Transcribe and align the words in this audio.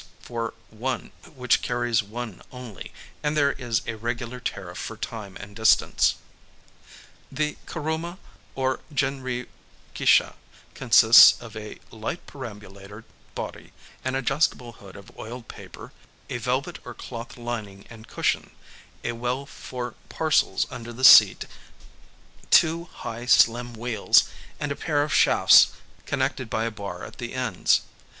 for 0.19 0.55
one 0.71 1.11
which 1.35 1.61
carries 1.61 2.01
one 2.01 2.41
only, 2.51 2.91
and 3.21 3.37
there 3.37 3.51
is 3.51 3.83
a 3.85 3.93
regular 3.95 4.39
tariff 4.39 4.79
for 4.79 4.97
time 4.97 5.37
and 5.39 5.55
distance. 5.55 6.15
[Picture: 6.15 6.87
Travelling 6.87 7.17
Restaurant] 7.35 7.37
The 7.37 7.71
kuruma, 7.71 8.17
or 8.55 8.79
jin 8.91 9.21
ri 9.21 9.45
ki 9.93 10.05
sha, 10.07 10.31
consists 10.73 11.39
of 11.39 11.55
a 11.55 11.77
light 11.91 12.25
perambulator 12.25 13.03
body, 13.35 13.73
an 14.03 14.15
adjustable 14.15 14.71
hood 14.71 14.95
of 14.95 15.11
oiled 15.19 15.47
paper, 15.47 15.91
a 16.31 16.39
velvet 16.39 16.79
or 16.83 16.95
cloth 16.95 17.37
lining 17.37 17.85
and 17.87 18.07
cushion, 18.07 18.49
a 19.03 19.11
well 19.11 19.45
for 19.45 19.93
parcels 20.09 20.65
under 20.71 20.91
the 20.91 21.03
seat, 21.03 21.45
two 22.49 22.85
high 22.85 23.27
slim 23.27 23.75
wheels, 23.75 24.23
and 24.59 24.71
a 24.71 24.75
pair 24.75 25.03
of 25.03 25.13
shafts 25.13 25.67
connected 26.07 26.49
by 26.49 26.63
a 26.63 26.71
bar 26.71 27.03
at 27.03 27.19
the 27.19 27.35
ends. 27.35 27.81